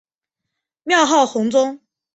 [0.83, 1.79] 庙号弘宗。